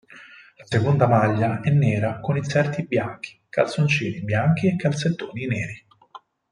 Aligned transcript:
La 0.55 0.65
seconda 0.65 1.07
maglia 1.07 1.61
è 1.61 1.69
nera 1.69 2.19
con 2.21 2.35
inserti 2.35 2.87
bianchi, 2.87 3.39
calzoncini 3.47 4.23
bianchi 4.23 4.65
e 4.65 4.75
calzettoni 4.75 5.45
neri. 5.45 5.85